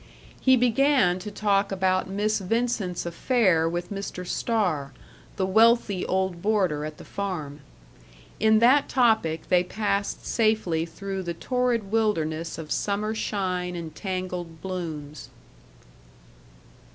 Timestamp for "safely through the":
10.25-11.35